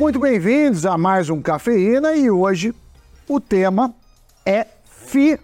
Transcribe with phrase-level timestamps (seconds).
[0.00, 2.74] Muito bem-vindos a mais um Cafeína e hoje
[3.28, 3.94] o tema
[4.46, 5.38] é FI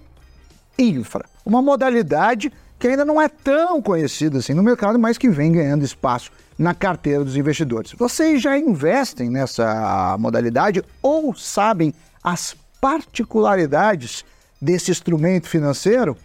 [0.78, 5.52] Infra, uma modalidade que ainda não é tão conhecida assim no mercado, mas que vem
[5.52, 7.92] ganhando espaço na carteira dos investidores.
[7.98, 11.92] Vocês já investem nessa modalidade ou sabem
[12.24, 14.24] as particularidades
[14.58, 16.16] desse instrumento financeiro?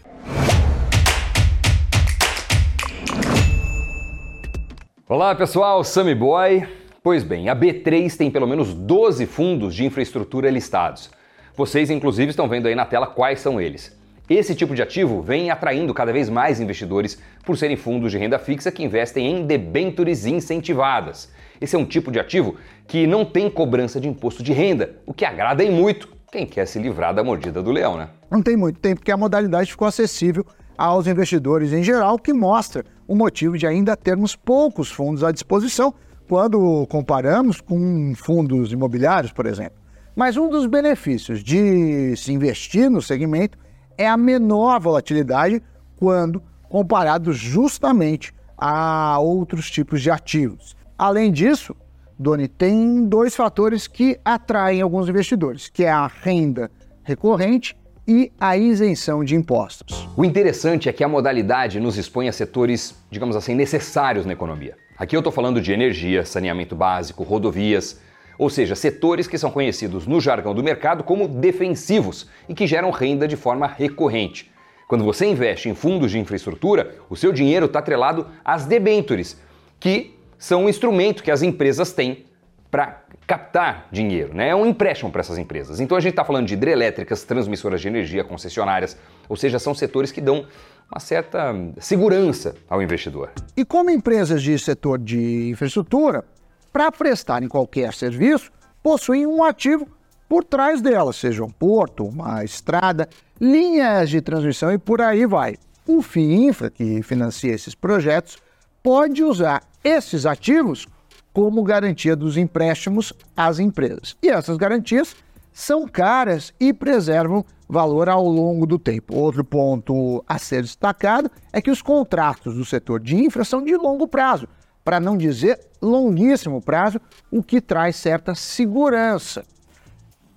[5.06, 6.81] Olá pessoal, Sammy Boy.
[7.02, 11.10] Pois bem, a B3 tem pelo menos 12 fundos de infraestrutura listados.
[11.56, 13.92] Vocês, inclusive, estão vendo aí na tela quais são eles.
[14.30, 18.38] Esse tipo de ativo vem atraindo cada vez mais investidores por serem fundos de renda
[18.38, 21.28] fixa que investem em debentures incentivadas.
[21.60, 22.54] Esse é um tipo de ativo
[22.86, 26.66] que não tem cobrança de imposto de renda, o que agrada em muito quem quer
[26.66, 28.10] se livrar da mordida do leão, né?
[28.30, 30.46] Não tem muito tempo que a modalidade ficou acessível
[30.78, 35.92] aos investidores em geral, que mostra o motivo de ainda termos poucos fundos à disposição
[36.28, 39.78] quando comparamos com fundos imobiliários, por exemplo.
[40.14, 43.58] Mas um dos benefícios de se investir no segmento
[43.96, 45.62] é a menor volatilidade
[45.96, 50.76] quando comparado justamente a outros tipos de ativos.
[50.96, 51.74] Além disso,
[52.18, 56.70] Doni, tem dois fatores que atraem alguns investidores, que é a renda
[57.02, 60.08] recorrente e a isenção de impostos.
[60.16, 64.76] O interessante é que a modalidade nos expõe a setores, digamos assim, necessários na economia.
[65.02, 68.00] Aqui eu estou falando de energia, saneamento básico, rodovias,
[68.38, 72.92] ou seja, setores que são conhecidos no jargão do mercado como defensivos e que geram
[72.92, 74.48] renda de forma recorrente.
[74.86, 79.36] Quando você investe em fundos de infraestrutura, o seu dinheiro está atrelado às debêntures,
[79.80, 82.24] que são um instrumento que as empresas têm
[82.70, 84.50] para captar dinheiro, né?
[84.50, 85.80] É um empréstimo para essas empresas.
[85.80, 88.96] Então a gente está falando de hidrelétricas, transmissoras de energia, concessionárias,
[89.28, 90.46] ou seja, são setores que dão
[90.92, 93.30] uma certa segurança ao investidor.
[93.56, 96.22] E como empresas de setor de infraestrutura,
[96.70, 99.88] para prestarem qualquer serviço, possuem um ativo
[100.28, 103.08] por trás delas, seja um porto, uma estrada,
[103.40, 105.56] linhas de transmissão e por aí vai.
[105.86, 108.36] O FIINFRA, que financia esses projetos,
[108.82, 110.86] pode usar esses ativos
[111.32, 114.14] como garantia dos empréstimos às empresas.
[114.22, 115.16] E essas garantias
[115.52, 119.14] são caras e preservam valor ao longo do tempo.
[119.14, 123.76] Outro ponto a ser destacado é que os contratos do setor de infra são de
[123.76, 124.48] longo prazo,
[124.84, 129.44] para não dizer longuíssimo prazo, o que traz certa segurança.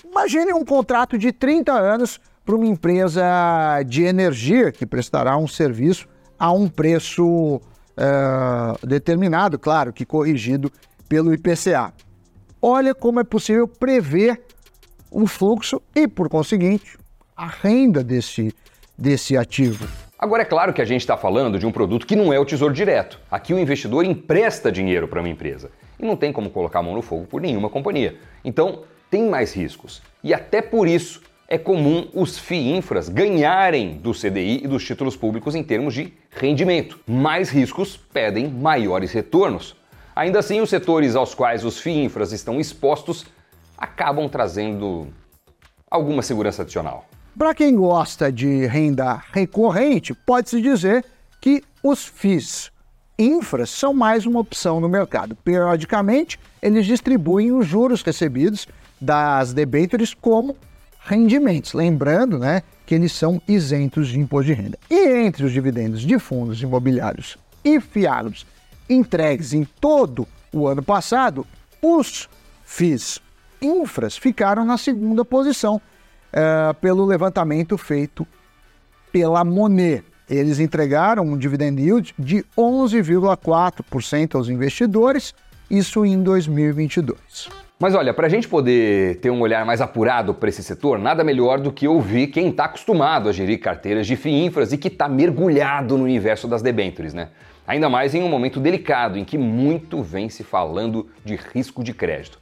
[0.03, 3.23] Imagine um contrato de 30 anos para uma empresa
[3.85, 10.71] de energia que prestará um serviço a um preço uh, determinado, claro, que corrigido
[11.09, 11.93] pelo IPCA.
[12.61, 14.41] Olha como é possível prever
[15.15, 16.97] o fluxo e, por conseguinte,
[17.37, 18.53] a renda desse,
[18.97, 19.87] desse ativo.
[20.19, 22.43] Agora, é claro que a gente está falando de um produto que não é o
[22.43, 23.17] tesouro direto.
[23.31, 26.93] Aqui o investidor empresta dinheiro para uma empresa e não tem como colocar a mão
[26.93, 28.17] no fogo por nenhuma companhia.
[28.43, 30.01] Então, tem mais riscos.
[30.21, 35.55] E até por isso é comum os FIINFRAs ganharem do CDI e dos títulos públicos
[35.55, 36.99] em termos de rendimento.
[37.07, 39.77] Mais riscos pedem maiores retornos.
[40.13, 43.25] Ainda assim, os setores aos quais os FIINFRAs estão expostos
[43.77, 45.07] acabam trazendo
[45.89, 47.05] alguma segurança adicional.
[47.37, 51.03] Para quem gosta de renda recorrente, pode-se dizer
[51.41, 52.71] que os FIIs
[53.19, 55.35] infras são mais uma opção no mercado.
[55.35, 58.67] Periodicamente, eles distribuem os juros recebidos
[58.99, 60.55] das debêntures como
[60.99, 61.73] rendimentos.
[61.73, 64.77] Lembrando né, que eles são isentos de imposto de renda.
[64.89, 68.45] E entre os dividendos de fundos imobiliários e fiados
[68.89, 71.45] entregues em todo o ano passado,
[71.81, 72.29] os
[72.63, 73.19] FIIs
[73.65, 78.25] infras ficaram na segunda posição uh, pelo levantamento feito
[79.11, 80.03] pela Monet.
[80.29, 85.35] Eles entregaram um dividend yield de 11,4% aos investidores,
[85.69, 87.65] isso em 2022.
[87.77, 91.23] Mas olha, para a gente poder ter um olhar mais apurado para esse setor, nada
[91.25, 94.87] melhor do que ouvir quem está acostumado a gerir carteiras de FII infras e que
[94.87, 97.29] está mergulhado no universo das debêntures, né?
[97.67, 101.93] Ainda mais em um momento delicado em que muito vem se falando de risco de
[101.93, 102.39] crédito.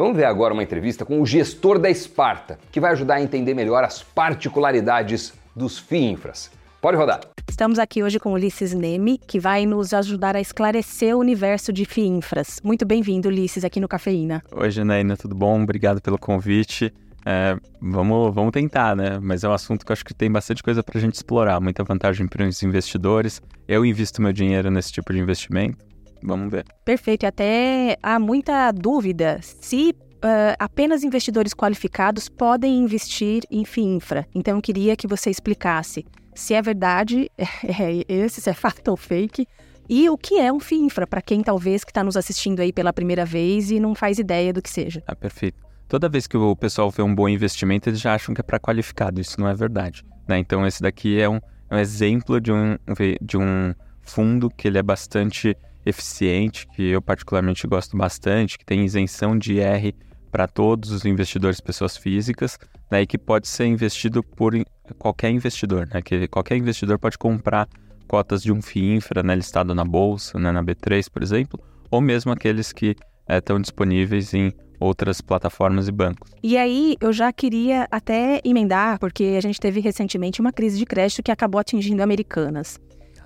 [0.00, 3.52] Vamos ver agora uma entrevista com o gestor da Esparta, que vai ajudar a entender
[3.52, 6.50] melhor as particularidades dos FIINFRAs.
[6.80, 7.20] Pode rodar.
[7.46, 11.84] Estamos aqui hoje com Ulisses Neme, que vai nos ajudar a esclarecer o universo de
[11.84, 12.62] FIINFRAs.
[12.64, 14.42] Muito bem-vindo, Ulisses, aqui no Cafeína.
[14.50, 15.62] Oi, Janaína, tudo bom?
[15.62, 16.90] Obrigado pelo convite.
[17.26, 19.18] É, vamos, vamos tentar, né?
[19.20, 21.60] Mas é um assunto que eu acho que tem bastante coisa para a gente explorar,
[21.60, 23.42] muita vantagem para os investidores.
[23.68, 25.89] Eu invisto meu dinheiro nesse tipo de investimento.
[26.22, 26.64] Vamos ver.
[26.84, 27.24] Perfeito.
[27.24, 29.94] E até há muita dúvida se
[30.24, 34.26] uh, apenas investidores qualificados podem investir em FIINFRA.
[34.34, 38.96] Então eu queria que você explicasse se é verdade, é, esse se é fato ou
[38.96, 39.46] fake,
[39.88, 42.92] E o que é um FIINFRA, para quem talvez que está nos assistindo aí pela
[42.92, 45.02] primeira vez e não faz ideia do que seja?
[45.04, 45.58] Ah, perfeito.
[45.88, 48.60] Toda vez que o pessoal vê um bom investimento, eles já acham que é para
[48.60, 49.20] qualificado.
[49.20, 50.04] Isso não é verdade.
[50.28, 50.38] Né?
[50.38, 52.78] Então, esse daqui é um, é um exemplo de um,
[53.20, 58.84] de um fundo que ele é bastante eficiente, que eu particularmente gosto bastante, que tem
[58.84, 59.94] isenção de IR
[60.30, 62.58] para todos os investidores pessoas físicas,
[62.90, 64.54] né, e que pode ser investido por
[64.98, 67.68] qualquer investidor, né, que qualquer investidor pode comprar
[68.06, 71.60] cotas de um FII infra né, listado na bolsa, né, na B3, por exemplo,
[71.90, 72.96] ou mesmo aqueles que
[73.28, 76.30] estão é, disponíveis em outras plataformas e bancos.
[76.42, 80.86] E aí eu já queria até emendar, porque a gente teve recentemente uma crise de
[80.86, 82.80] crédito que acabou atingindo americanas.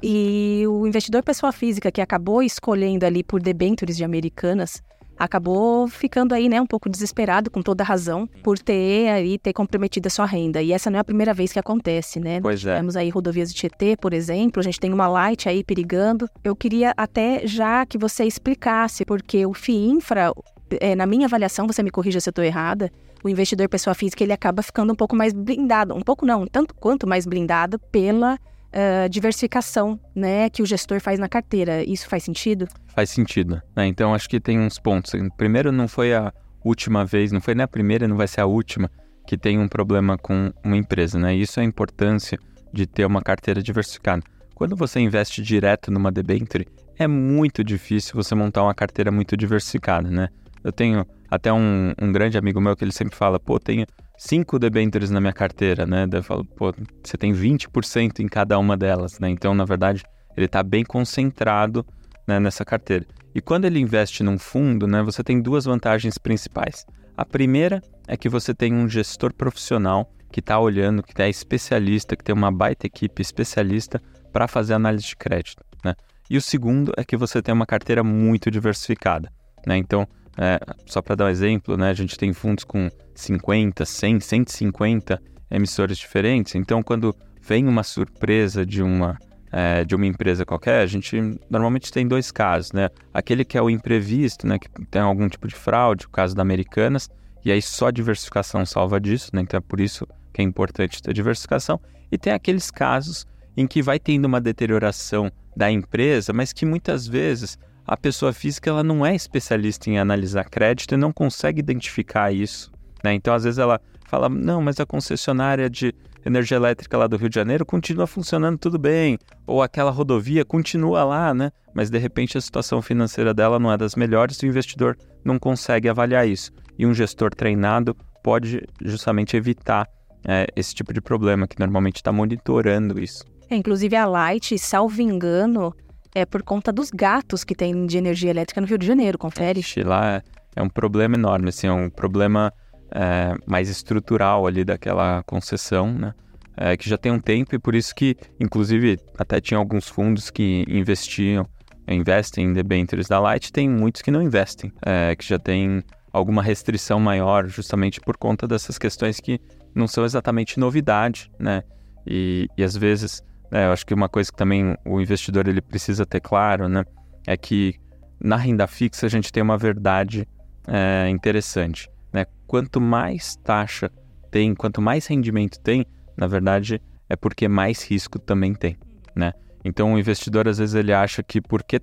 [0.06, 4.83] E o investidor pessoa física que acabou escolhendo ali por debentures de americanas
[5.19, 10.06] acabou ficando aí, né, um pouco desesperado, com toda razão, por ter aí ter comprometido
[10.09, 10.61] a sua renda.
[10.61, 12.39] E essa não é a primeira vez que acontece, né?
[12.43, 12.77] Pois é.
[12.77, 16.29] Temos aí rodovias de Tietê, por exemplo, a gente tem uma Light aí perigando.
[16.43, 20.35] Eu queria até já que você explicasse, porque o FIINFRA,
[20.81, 22.93] é, na minha avaliação, você me corrija se eu estou errada,
[23.23, 26.75] o investidor pessoa física ele acaba ficando um pouco mais blindado, um pouco não, tanto
[26.75, 28.39] quanto mais blindado pela
[28.75, 31.82] uh, diversificação né, que o gestor faz na carteira.
[31.85, 32.67] Isso faz sentido?
[32.88, 33.62] Faz sentido.
[33.75, 33.87] Né?
[33.87, 35.12] Então, acho que tem uns pontos.
[35.37, 36.32] Primeiro, não foi a
[36.65, 38.91] última vez, não foi nem a primeira, não vai ser a última
[39.26, 41.19] que tem um problema com uma empresa.
[41.19, 41.35] Né?
[41.35, 42.38] Isso é a importância
[42.73, 44.23] de ter uma carteira diversificada.
[44.55, 46.67] Quando você investe direto numa debenture,
[46.99, 50.29] é muito difícil você montar uma carteira muito diversificada, né?
[50.62, 53.85] Eu tenho até um, um grande amigo meu que ele sempre fala, pô, tenho
[54.17, 56.07] cinco debêntures na minha carteira, né?
[56.07, 56.73] Daí eu falo, pô,
[57.03, 59.29] você tem 20% em cada uma delas, né?
[59.29, 60.03] Então, na verdade,
[60.37, 61.85] ele está bem concentrado
[62.27, 63.07] né, nessa carteira.
[63.35, 66.87] E quando ele investe num fundo, né, você tem duas vantagens principais.
[67.17, 72.17] A primeira é que você tem um gestor profissional que está olhando, que é especialista,
[72.17, 74.01] que tem uma baita equipe especialista
[74.33, 75.95] para fazer análise de crédito, né?
[76.29, 79.31] E o segundo é que você tem uma carteira muito diversificada,
[79.65, 79.77] né?
[79.77, 84.21] Então, é, só para dar um exemplo, né, a gente tem fundos com 50, 100,
[84.21, 85.21] 150
[85.51, 86.55] emissores diferentes.
[86.55, 89.19] Então, quando vem uma surpresa de uma,
[89.53, 91.17] é, de uma empresa qualquer, a gente
[91.49, 92.89] normalmente tem dois casos, né?
[93.13, 96.43] Aquele que é o imprevisto, né, que tem algum tipo de fraude, o caso da
[96.43, 97.09] Americanas,
[97.45, 99.43] e aí só diversificação salva disso, né?
[99.43, 101.81] Então é por isso que é importante ter diversificação.
[102.11, 103.27] E tem aqueles casos
[103.57, 108.71] em que vai tendo uma deterioração da empresa, mas que muitas vezes a pessoa física
[108.71, 112.73] ela não é especialista em analisar crédito e não consegue identificar isso.
[113.03, 113.15] Né?
[113.15, 115.95] Então, às vezes, ela fala: não, mas a concessionária de
[116.25, 121.05] energia elétrica lá do Rio de Janeiro continua funcionando tudo bem, ou aquela rodovia continua
[121.05, 121.51] lá, né?
[121.75, 125.39] Mas de repente a situação financeira dela não é das melhores e o investidor não
[125.39, 126.51] consegue avaliar isso.
[126.79, 129.87] E um gestor treinado pode justamente evitar
[130.27, 133.25] é, esse tipo de problema, que normalmente está monitorando isso.
[133.51, 135.75] É, inclusive a Light, salvo engano,
[136.15, 139.61] é por conta dos gatos que tem de energia elétrica no Rio de Janeiro, confere?
[139.61, 140.23] Ixi, lá
[140.55, 142.53] é um problema enorme, assim, é um problema
[142.91, 146.15] é, mais estrutural ali daquela concessão, né?
[146.57, 150.31] É, que já tem um tempo e por isso que, inclusive, até tinha alguns fundos
[150.31, 151.45] que investiam,
[151.89, 155.83] investem em debentures da Light, tem muitos que não investem, é, que já tem
[156.13, 159.41] alguma restrição maior, justamente por conta dessas questões que
[159.75, 161.65] não são exatamente novidade, né?
[162.07, 163.21] E, e às vezes
[163.55, 166.85] é, eu acho que uma coisa que também o investidor ele precisa ter claro, né,
[167.25, 167.77] é que
[168.21, 170.27] na renda fixa a gente tem uma verdade
[170.67, 172.27] é, interessante, né?
[172.49, 173.91] Quanto mais taxa
[174.31, 178.77] tem, quanto mais rendimento tem, na verdade é porque mais risco também tem,
[179.15, 179.32] né?
[179.65, 181.81] Então o investidor às vezes ele acha que porque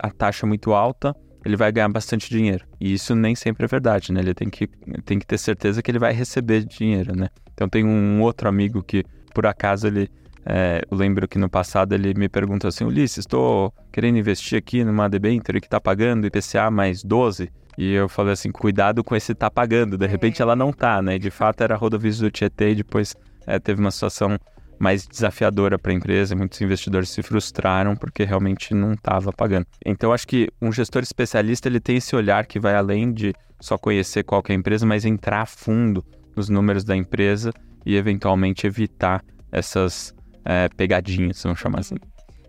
[0.00, 2.64] a taxa é muito alta ele vai ganhar bastante dinheiro.
[2.80, 4.20] E isso nem sempre é verdade, né?
[4.20, 4.66] Ele tem que,
[5.04, 7.28] tem que ter certeza que ele vai receber dinheiro, né?
[7.52, 9.04] Então tem um outro amigo que,
[9.34, 10.08] por acaso, ele
[10.46, 14.84] é, eu lembro que no passado ele me perguntou assim, Ulisses, estou querendo investir aqui
[14.84, 17.50] numa debenture que está pagando IPCA mais 12.
[17.76, 19.96] E eu falei assim, cuidado com esse tá pagando.
[19.96, 21.18] De repente ela não tá, né?
[21.18, 24.38] De fato era rodovias do Tietê e depois é, teve uma situação
[24.78, 26.36] mais desafiadora para a empresa.
[26.36, 29.66] Muitos investidores se frustraram porque realmente não estava pagando.
[29.84, 33.78] Então acho que um gestor especialista ele tem esse olhar que vai além de só
[33.78, 36.04] conhecer qual é a empresa, mas entrar a fundo
[36.36, 37.50] nos números da empresa
[37.86, 41.96] e eventualmente evitar essas é, pegadinhas, vamos chamar assim.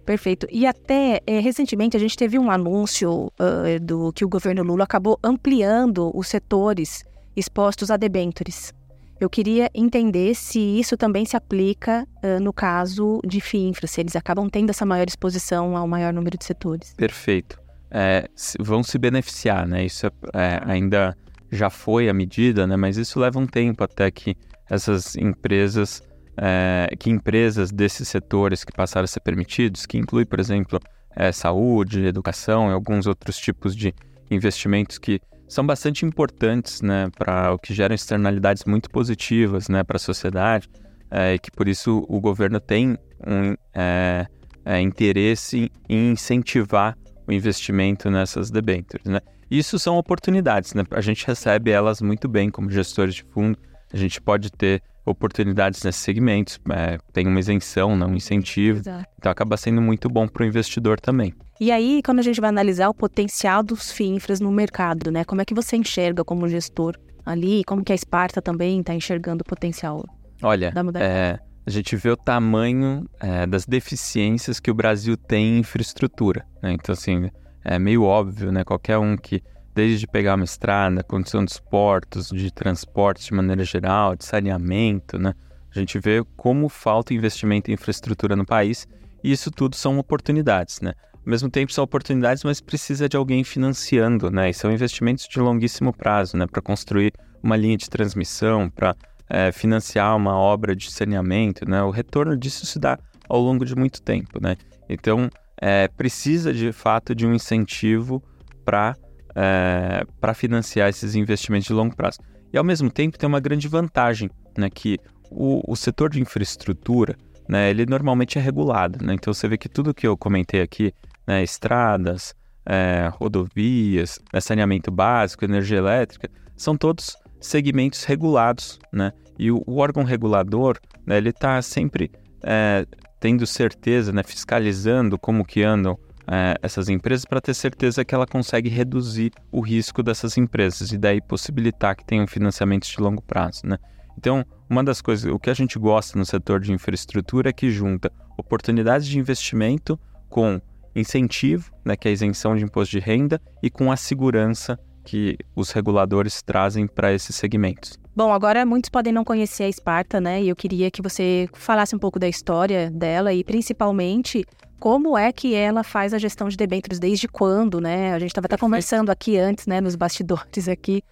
[0.06, 0.48] Perfeito.
[0.52, 4.84] E até é, recentemente a gente teve um anúncio uh, do que o governo Lula
[4.84, 7.04] acabou ampliando os setores
[7.36, 8.72] expostos a debêntures.
[9.20, 14.16] Eu queria entender se isso também se aplica uh, no caso de FIINFRA, se eles
[14.16, 16.94] acabam tendo essa maior exposição ao maior número de setores.
[16.94, 17.60] Perfeito.
[17.90, 18.28] É,
[18.60, 19.86] vão se beneficiar, né?
[19.86, 21.18] Isso é, é, ainda
[21.50, 22.76] já foi a medida, né?
[22.76, 24.36] Mas isso leva um tempo até que
[24.70, 26.04] essas empresas
[26.38, 30.80] é, que empresas desses setores que passaram a ser permitidos, que inclui, por exemplo,
[31.16, 33.94] é, saúde, educação e alguns outros tipos de
[34.30, 39.98] investimentos que são bastante importantes né, para o que geram externalidades muito positivas né, para
[39.98, 40.70] a sociedade
[41.10, 44.26] é, e que por isso o governo tem um é,
[44.66, 49.06] é, interesse em incentivar o investimento nessas debêntures.
[49.06, 49.20] Né?
[49.50, 50.84] Isso são oportunidades, né?
[50.92, 53.58] a gente recebe elas muito bem como gestores de fundo,
[53.94, 59.06] a gente pode ter oportunidades nesses segmentos, é, tem uma isenção, não um incentivo, Exato.
[59.18, 61.34] então acaba sendo muito bom para o investidor também.
[61.60, 65.24] E aí, quando a gente vai analisar o potencial dos FIINFRAs no mercado, né?
[65.24, 67.64] Como é que você enxerga como gestor ali?
[67.64, 70.04] Como que a Esparta também está enxergando o potencial
[70.42, 75.60] Olha, é, a gente vê o tamanho é, das deficiências que o Brasil tem em
[75.60, 76.46] infraestrutura.
[76.62, 76.74] Né?
[76.74, 77.30] Então, assim,
[77.64, 78.64] é meio óbvio, né?
[78.64, 79.42] Qualquer um que,
[79.76, 85.34] desde pegar uma estrada, condição dos portos, de transporte de maneira geral, de saneamento, né?
[85.70, 88.88] A gente vê como falta investimento em infraestrutura no país
[89.22, 90.94] e isso tudo são oportunidades, né?
[91.14, 94.50] Ao mesmo tempo são oportunidades, mas precisa de alguém financiando, né?
[94.50, 96.48] E são investimentos de longuíssimo prazo, né?
[96.48, 97.12] Para construir
[97.44, 98.96] uma linha de transmissão, para
[99.30, 101.84] é, financiar uma obra de saneamento, né?
[101.84, 104.56] O retorno disso se dá ao longo de muito tempo, né?
[104.88, 105.30] Então,
[105.60, 108.24] é, precisa de fato de um incentivo
[108.64, 108.96] para
[109.36, 112.20] é, para financiar esses investimentos de longo prazo.
[112.54, 114.70] E ao mesmo tempo tem uma grande vantagem, né?
[114.70, 114.98] Que
[115.30, 117.70] o, o setor de infraestrutura, né?
[117.70, 119.14] Ele normalmente é regulado, né?
[119.14, 120.94] Então você vê que tudo que eu comentei aqui
[121.28, 122.34] né, estradas,
[122.66, 129.12] é, rodovias, né, saneamento básico, energia elétrica, são todos segmentos regulados, né?
[129.38, 132.10] E o, o órgão regulador, né, ele está sempre
[132.42, 132.86] é,
[133.20, 138.26] tendo certeza, né, fiscalizando como que andam é, essas empresas para ter certeza que ela
[138.26, 143.62] consegue reduzir o risco dessas empresas e daí possibilitar que tenham financiamentos de longo prazo,
[143.66, 143.78] né?
[144.18, 147.70] Então, uma das coisas, o que a gente gosta no setor de infraestrutura é que
[147.70, 150.60] junta oportunidades de investimento com
[150.96, 155.38] incentivo, né, que é a isenção de imposto de renda, e com a segurança que
[155.56, 158.00] os reguladores trazem para esses segmentos.
[158.16, 160.42] Bom, agora muitos podem não conhecer a Esparta, né?
[160.42, 164.46] E eu queria que você falasse um pouco da história dela e principalmente
[164.80, 168.14] como é que ela faz a gestão de debêntures, desde quando, né?
[168.14, 171.04] A gente estava até conversando aqui antes, né, nos bastidores aqui,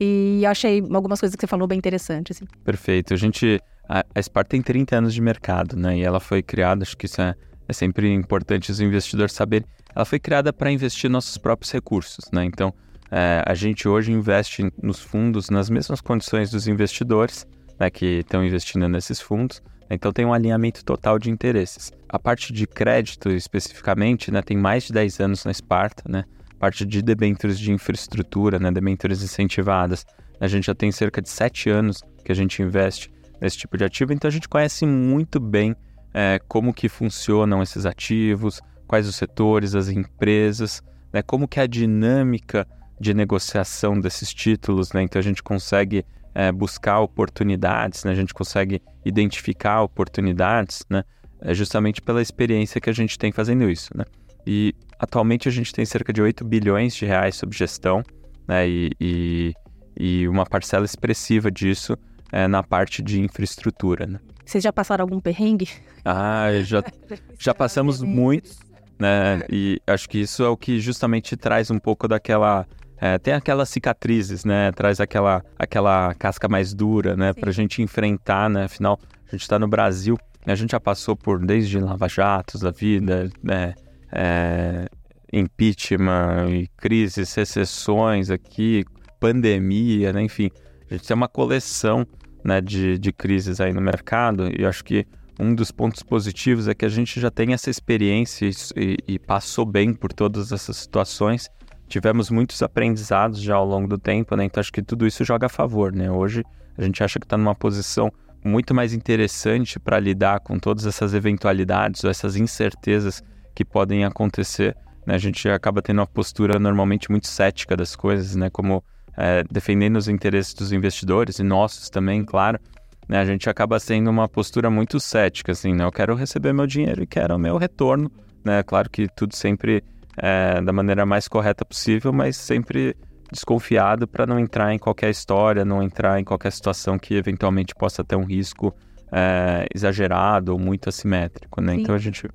[0.00, 2.36] e achei algumas coisas que você falou bem interessantes.
[2.36, 2.46] Assim.
[2.64, 3.14] Perfeito.
[3.14, 5.98] A gente, a, a Esparta tem 30 anos de mercado, né?
[5.98, 7.34] E ela foi criada, acho que isso é
[7.68, 9.68] é sempre importante os investidores saberem.
[9.94, 12.44] Ela foi criada para investir nossos próprios recursos, né?
[12.44, 12.72] Então,
[13.10, 17.46] é, a gente hoje investe nos fundos nas mesmas condições dos investidores
[17.78, 19.62] né, que estão investindo nesses fundos.
[19.90, 21.90] Então, tem um alinhamento total de interesses.
[22.08, 26.24] A parte de crédito, especificamente, né, tem mais de 10 anos na Esparta, né?
[26.58, 30.04] Parte de debêntures de infraestrutura, né, debêntures incentivadas.
[30.40, 33.10] A gente já tem cerca de 7 anos que a gente investe
[33.40, 35.74] nesse tipo de ativo, então a gente conhece muito bem
[36.12, 41.62] é, como que funcionam esses ativos, quais os setores, as empresas, né, como que é
[41.62, 42.66] a dinâmica
[43.00, 48.34] de negociação desses títulos, né, então a gente consegue é, buscar oportunidades, né, a gente
[48.34, 51.04] consegue identificar oportunidades, né,
[51.40, 54.04] é justamente pela experiência que a gente tem fazendo isso, né.
[54.46, 58.02] E atualmente a gente tem cerca de 8 bilhões de reais sob gestão,
[58.46, 59.54] né, e, e,
[59.96, 61.96] e uma parcela expressiva disso
[62.32, 64.18] é na parte de infraestrutura, né.
[64.48, 65.68] Vocês já passaram algum perrengue?
[66.02, 66.82] Ah, já,
[67.38, 68.58] já passamos muitos,
[68.98, 69.42] né?
[69.50, 72.66] E acho que isso é o que justamente traz um pouco daquela.
[73.00, 74.72] É, tem aquelas cicatrizes, né?
[74.72, 77.32] Traz aquela, aquela casca mais dura, né?
[77.32, 77.40] Sim.
[77.40, 78.64] Pra gente enfrentar, né?
[78.64, 83.30] Afinal, a gente tá no Brasil, a gente já passou por desde lava-jatos da vida,
[83.42, 83.74] né?
[84.10, 84.86] É,
[85.32, 88.84] impeachment e crises, recessões aqui,
[89.20, 90.22] pandemia, né?
[90.22, 90.50] Enfim,
[90.90, 92.06] a gente tem uma coleção
[92.42, 95.06] né, de, de crises aí no mercado, e acho que
[95.38, 99.64] um dos pontos positivos é que a gente já tem essa experiência e, e, passou
[99.64, 101.48] bem por todas essas situações.
[101.88, 104.44] Tivemos muitos aprendizados já ao longo do tempo, né?
[104.44, 106.10] Então acho que tudo isso joga a favor, né?
[106.10, 106.44] Hoje
[106.76, 108.12] a gente acha que está numa posição
[108.44, 113.22] muito mais interessante para lidar com todas essas eventualidades ou essas incertezas
[113.54, 114.76] que podem acontecer.
[115.04, 115.14] Né?
[115.14, 118.48] A gente acaba tendo uma postura normalmente muito cética das coisas, né?
[118.50, 118.84] Como
[119.16, 122.60] é, defendendo os interesses dos investidores e nossos também, claro,
[123.08, 125.84] né, a gente acaba sendo uma postura muito cética, assim, né?
[125.84, 128.12] Eu quero receber meu dinheiro e quero o meu retorno,
[128.44, 128.62] né?
[128.62, 129.82] Claro que tudo sempre
[130.20, 132.96] é, da maneira mais correta possível, mas sempre
[133.30, 138.02] desconfiado para não entrar em qualquer história, não entrar em qualquer situação que eventualmente possa
[138.02, 138.74] ter um risco
[139.12, 141.74] é, exagerado ou muito assimétrico, né?
[141.74, 141.80] Sim.
[141.82, 142.28] Então a gente,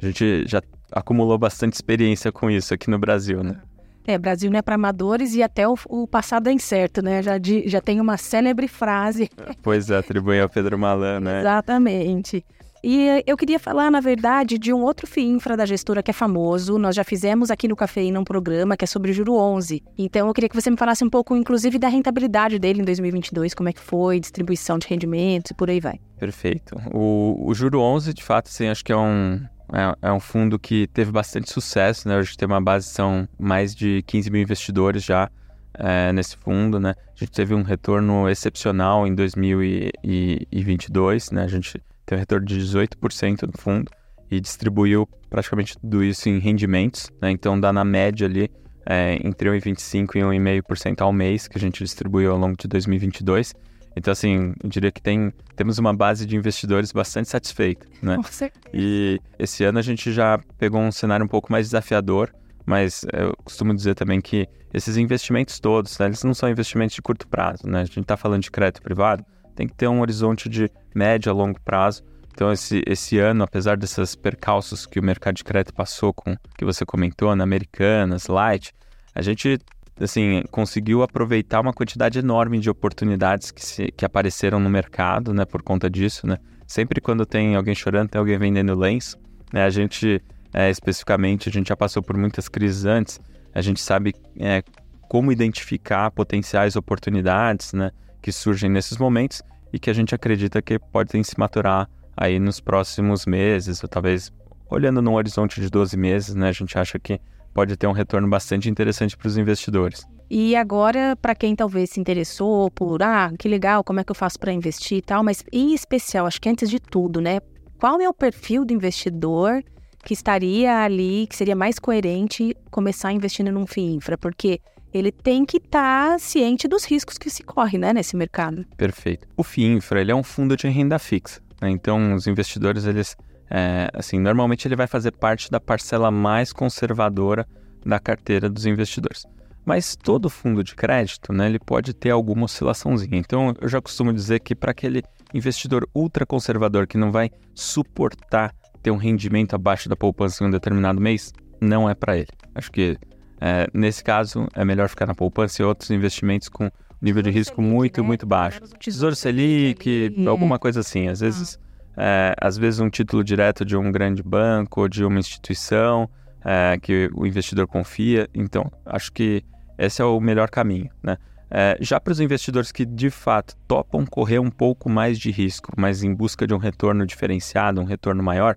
[0.00, 0.62] a gente já
[0.92, 3.60] acumulou bastante experiência com isso aqui no Brasil, né?
[4.06, 7.20] É, Brasil não é para amadores e até o, o, passado é incerto, né?
[7.22, 7.32] Já,
[7.66, 9.28] já tem uma célebre frase.
[9.62, 11.40] Pois é, atribui ao Pedro Malan, né?
[11.40, 12.44] Exatamente.
[12.88, 16.14] E eu queria falar, na verdade, de um outro FII infra da gestora que é
[16.14, 16.78] famoso.
[16.78, 19.82] Nós já fizemos aqui no Cafeína um programa que é sobre o Juro 11.
[19.98, 23.54] Então, eu queria que você me falasse um pouco, inclusive, da rentabilidade dele em 2022,
[23.54, 25.98] como é que foi, distribuição de rendimentos e por aí vai.
[26.16, 26.76] Perfeito.
[26.94, 29.40] O, o Juro 11, de fato, assim, acho que é um,
[29.72, 32.16] é, é, um fundo que teve bastante sucesso, né?
[32.16, 35.28] Hoje tem uma base, são mais de 15 mil investidores já
[35.74, 36.94] é, nesse fundo, né?
[37.16, 41.42] A gente teve um retorno excepcional em 2022, né?
[41.42, 43.90] A gente teve um retorno de 18% do fundo
[44.30, 47.30] e distribuiu praticamente tudo isso em rendimentos, né?
[47.30, 48.50] Então dá na média ali
[48.86, 53.52] é, entre 1,25% e 1,5% ao mês que a gente distribuiu ao longo de 2022.
[53.96, 58.16] Então, assim, eu diria que tem, temos uma base de investidores bastante satisfeita, né?
[58.16, 58.66] Com certeza.
[58.72, 62.30] E esse ano a gente já pegou um cenário um pouco mais desafiador,
[62.66, 67.00] mas eu costumo dizer também que esses investimentos todos, né, eles não são investimentos de
[67.00, 67.80] curto prazo, né?
[67.80, 69.24] A gente está falando de crédito privado,
[69.56, 72.04] tem que ter um horizonte de médio a longo prazo.
[72.32, 76.66] Então, esse, esse ano, apesar desses percalços que o mercado de crédito passou com, que
[76.66, 78.72] você comentou, na Americanas, Light,
[79.14, 79.58] a gente
[79.98, 85.46] assim, conseguiu aproveitar uma quantidade enorme de oportunidades que, se, que apareceram no mercado, né,
[85.46, 86.36] por conta disso, né?
[86.66, 89.16] Sempre quando tem alguém chorando, tem alguém vendendo lenço,
[89.52, 89.64] né?
[89.64, 90.22] A gente,
[90.52, 93.18] é, especificamente, a gente já passou por muitas crises antes,
[93.54, 94.62] a gente sabe é,
[95.08, 97.90] como identificar potenciais oportunidades, né,
[98.26, 99.40] que surgem nesses momentos
[99.72, 104.32] e que a gente acredita que podem se maturar aí nos próximos meses, ou talvez
[104.68, 107.20] olhando num horizonte de 12 meses, né, a gente acha que
[107.54, 110.04] pode ter um retorno bastante interessante para os investidores.
[110.28, 114.16] E agora, para quem talvez se interessou por, ah, que legal, como é que eu
[114.16, 117.38] faço para investir e tal, mas em especial, acho que antes de tudo, né?
[117.78, 119.62] Qual é o perfil do investidor
[120.04, 124.18] que estaria ali, que seria mais coerente começar investindo num FII infra?
[124.18, 124.60] Porque
[124.96, 128.64] ele tem que estar tá ciente dos riscos que se corre, né, nesse mercado.
[128.76, 129.26] Perfeito.
[129.36, 131.40] O FII infra, ele é um fundo de renda fixa.
[131.60, 131.70] Né?
[131.70, 133.16] Então, os investidores, eles
[133.50, 137.46] é, assim, normalmente ele vai fazer parte da parcela mais conservadora
[137.84, 139.24] da carteira dos investidores.
[139.64, 143.18] Mas todo fundo de crédito, né, ele pode ter alguma oscilaçãozinha.
[143.18, 145.02] Então, eu já costumo dizer que para aquele
[145.34, 151.00] investidor ultraconservador que não vai suportar ter um rendimento abaixo da poupança em um determinado
[151.00, 152.28] mês, não é para ele.
[152.54, 152.96] Acho que
[153.40, 156.70] é, nesse caso é melhor ficar na poupança e outros investimentos com
[157.00, 158.06] nível de risco muito, né?
[158.06, 158.60] muito baixo.
[158.80, 161.08] Tesouro Selic, alguma coisa assim.
[161.08, 161.58] Às vezes
[161.96, 166.08] é, às vezes um título direto de um grande banco ou de uma instituição
[166.44, 168.28] é, que o investidor confia.
[168.34, 169.42] Então, acho que
[169.78, 171.16] esse é o melhor caminho, né?
[171.48, 175.72] É, já para os investidores que de fato topam correr um pouco mais de risco,
[175.76, 178.56] mas em busca de um retorno diferenciado, um retorno maior,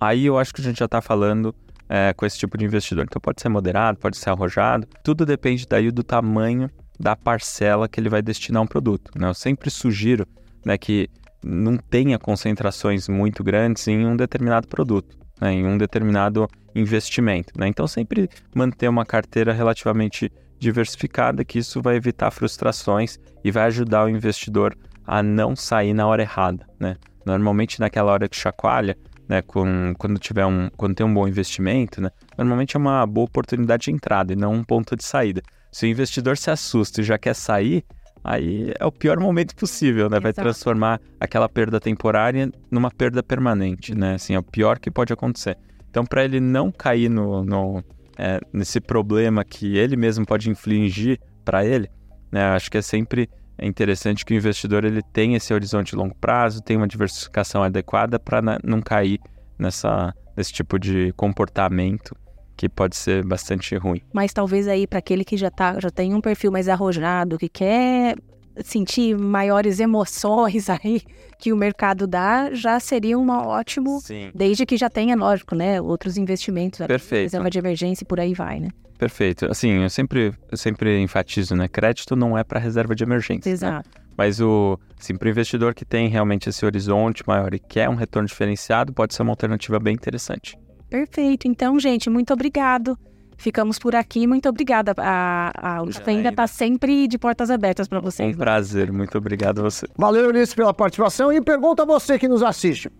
[0.00, 1.54] aí eu acho que a gente já está falando
[1.90, 3.04] é, com esse tipo de investidor.
[3.04, 7.98] Então pode ser moderado, pode ser arrojado, tudo depende daí do tamanho da parcela que
[7.98, 9.10] ele vai destinar um produto.
[9.18, 9.28] Né?
[9.28, 10.24] Eu sempre sugiro
[10.64, 11.10] né, que
[11.44, 17.52] não tenha concentrações muito grandes em um determinado produto, né, em um determinado investimento.
[17.58, 17.66] Né?
[17.66, 24.04] Então, sempre manter uma carteira relativamente diversificada, que isso vai evitar frustrações e vai ajudar
[24.04, 24.76] o investidor
[25.06, 26.66] a não sair na hora errada.
[26.78, 26.96] Né?
[27.24, 28.96] Normalmente, naquela hora que chacoalha,
[29.30, 33.26] né, com, quando, tiver um, quando tem um bom investimento, né, normalmente é uma boa
[33.26, 35.40] oportunidade de entrada e não um ponto de saída.
[35.70, 37.84] Se o investidor se assusta e já quer sair,
[38.24, 40.18] aí é o pior momento possível, né?
[40.18, 44.14] Vai transformar aquela perda temporária numa perda permanente, né?
[44.14, 45.56] Assim, é o pior que pode acontecer.
[45.88, 47.84] Então, para ele não cair no, no
[48.18, 51.88] é, nesse problema que ele mesmo pode infligir para ele,
[52.32, 52.46] né?
[52.46, 53.30] Acho que é sempre
[53.66, 58.18] interessante que o investidor ele tenha esse horizonte de longo prazo, tenha uma diversificação adequada
[58.18, 59.20] para não cair
[59.58, 62.16] nessa, nesse tipo de comportamento
[62.56, 64.02] que pode ser bastante ruim.
[64.12, 67.48] Mas talvez aí para aquele que já tá, já tem um perfil mais arrojado, que
[67.48, 68.16] quer
[68.64, 71.02] sentir maiores emoções aí
[71.38, 74.30] que o mercado dá, já seria um ótimo, Sim.
[74.34, 77.22] desde que já tenha, lógico, né, outros investimentos, Perfeito.
[77.22, 78.68] reserva de emergência e por aí vai, né?
[78.98, 79.46] Perfeito.
[79.46, 83.48] Assim, eu sempre, eu sempre enfatizo, né, crédito não é para reserva de emergência.
[83.48, 83.54] Né?
[83.54, 83.88] Exato.
[83.94, 84.04] Né?
[84.16, 87.94] Mas o, assim, para o investidor que tem realmente esse horizonte maior e quer um
[87.94, 90.58] retorno diferenciado, pode ser uma alternativa bem interessante.
[90.90, 91.48] Perfeito.
[91.48, 92.98] Então, gente, muito obrigado.
[93.40, 94.26] Ficamos por aqui.
[94.26, 94.92] Muito obrigada.
[94.98, 98.36] A, a, o café ainda está sempre de portas abertas para vocês.
[98.36, 98.92] Um prazer.
[98.92, 99.86] Muito obrigado a você.
[99.96, 101.32] Valeu, Ulisses, pela participação.
[101.32, 102.92] E pergunta a você que nos assiste.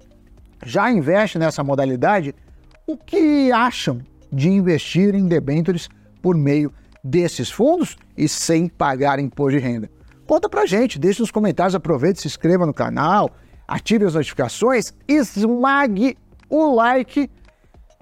[0.65, 2.35] Já investe nessa modalidade?
[2.87, 4.01] O que acham
[4.33, 5.91] de investir em debêntures
[6.23, 6.73] por meio
[7.05, 9.91] desses fundos e sem pagar imposto de renda?
[10.27, 13.31] Conta pra gente, deixe nos comentários, aproveite, se inscreva no canal,
[13.69, 16.17] ative as notificações, esmague
[16.49, 17.31] o like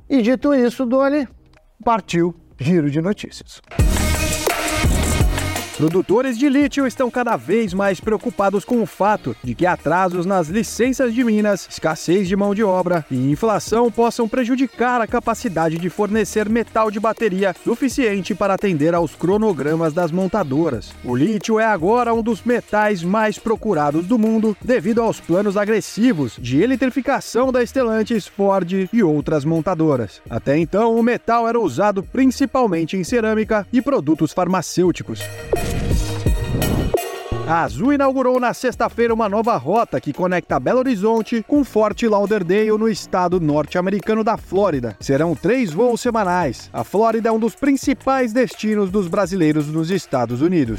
[0.09, 1.27] e dito isso, Doni,
[1.89, 3.63] partiu Giro de Notícias.
[5.79, 10.49] Produtores de lítio estão cada vez mais preocupados com o fato de que atrasos nas
[10.49, 15.89] licenças de minas, escassez de mão de obra e inflação possam prejudicar a capacidade de
[15.89, 20.91] fornecer metal de bateria suficiente para atender aos cronogramas das montadoras.
[21.05, 26.37] O lítio é agora um dos metais mais procurados do mundo devido aos planos agressivos
[26.41, 30.21] de eletrificação da Stellantis, Ford e outras montadoras.
[30.29, 35.21] Até então, o metal era usado principalmente em cerâmica e produtos farmacêuticos.
[37.49, 42.77] A Azul inaugurou na sexta-feira uma nova rota que conecta Belo Horizonte com Fort Lauderdale,
[42.77, 44.95] no estado norte-americano da Flórida.
[45.01, 46.69] Serão três voos semanais.
[46.71, 50.79] A Flórida é um dos principais destinos dos brasileiros nos Estados Unidos.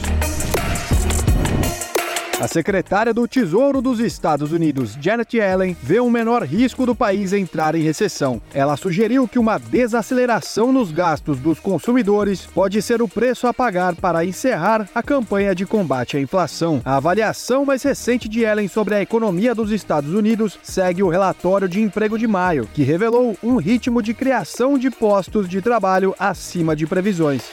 [2.39, 7.33] A secretária do Tesouro dos Estados Unidos, Janet Yellen, vê um menor risco do país
[7.33, 8.41] entrar em recessão.
[8.53, 13.93] Ela sugeriu que uma desaceleração nos gastos dos consumidores pode ser o preço a pagar
[13.93, 16.81] para encerrar a campanha de combate à inflação.
[16.85, 21.67] A avaliação mais recente de Yellen sobre a economia dos Estados Unidos segue o relatório
[21.67, 26.73] de emprego de maio, que revelou um ritmo de criação de postos de trabalho acima
[26.73, 27.43] de previsões.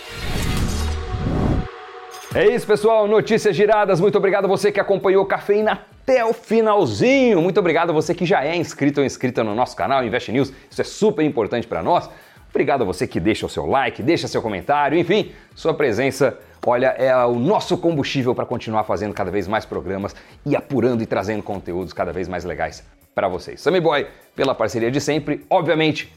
[2.36, 3.08] É isso, pessoal.
[3.08, 3.98] Notícias giradas.
[3.98, 5.72] Muito obrigado a você que acompanhou o Cafeína
[6.02, 7.40] até o finalzinho.
[7.40, 10.52] Muito obrigado a você que já é inscrito ou inscrita no nosso canal Invest News.
[10.70, 12.10] Isso é super importante para nós.
[12.50, 16.88] Obrigado a você que deixa o seu like, deixa seu comentário, enfim, sua presença, olha,
[16.98, 21.42] é o nosso combustível para continuar fazendo cada vez mais programas e apurando e trazendo
[21.42, 23.62] conteúdos cada vez mais legais para vocês.
[23.62, 26.12] Sammy Boy, pela parceria de sempre, obviamente.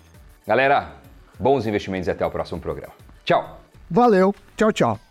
[0.45, 0.91] Galera,
[1.39, 2.91] bons investimentos e até o próximo programa.
[3.23, 3.62] Tchau.
[3.89, 4.36] Valeu.
[4.58, 5.09] Tchau, tchau.